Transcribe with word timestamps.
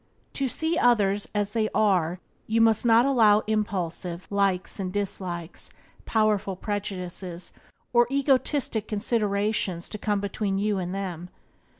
To 0.33 0.47
see 0.47 0.79
others 0.79 1.29
as 1.35 1.51
they 1.51 1.69
are 1.75 2.19
you 2.47 2.59
must 2.59 2.87
not 2.87 3.05
allow 3.05 3.41
impulsive 3.45 4.25
likes 4.31 4.79
and 4.79 4.91
dislikes, 4.91 5.69
powerful 6.05 6.55
prejudices, 6.55 7.53
or 7.93 8.07
egotistic 8.11 8.87
considerations 8.87 9.87
to 9.89 9.99
come 9.99 10.19
between 10.19 10.57
you 10.57 10.79
and 10.79 10.95
them. 10.95 11.29